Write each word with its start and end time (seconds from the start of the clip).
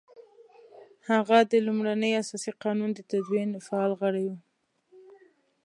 هغه 1.09 1.37
د 1.51 1.53
لومړني 1.65 2.11
اساسي 2.21 2.51
قانون 2.63 2.89
د 2.93 2.99
تدوین 3.11 3.49
فعال 3.65 3.91
غړی 4.01 4.25
وو. 4.29 4.37